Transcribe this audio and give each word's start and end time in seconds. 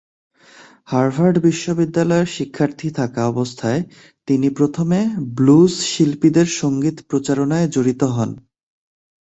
Harvard 0.87 1.35
বিশ্ববিদ্যালয়ের 1.43 2.29
শিক্ষার্থী 2.29 2.87
থাকা 2.91 3.21
অবস্থায় 3.27 3.81
তিনি 4.27 4.47
প্রথমে 4.57 4.99
ব্লুজ 5.35 5.73
শিল্পীদের 5.91 6.47
সঙ্গীত 6.59 6.97
প্রচারণায় 7.09 7.67
জড়িত 7.67 8.01
হন। 8.15 8.29